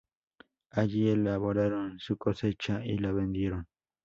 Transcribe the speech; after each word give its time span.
Allí 0.71 1.09
elaboraron 1.09 1.99
su 1.99 2.17
cosecha 2.17 2.83
y 2.83 2.97
la 2.97 3.11
vendieron. 3.11 3.67